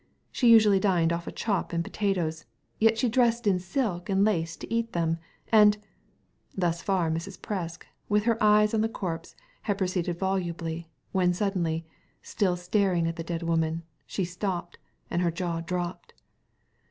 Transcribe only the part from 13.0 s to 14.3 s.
at the dead woman— ^she